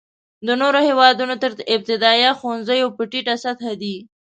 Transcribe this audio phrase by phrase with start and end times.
[0.45, 3.95] د نورو هېوادونو تر ابتدایه ښوونځیو په ټیټه سطحه دی.